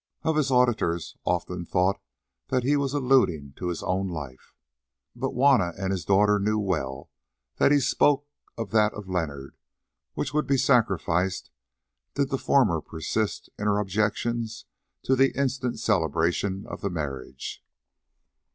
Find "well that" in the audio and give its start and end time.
6.57-7.71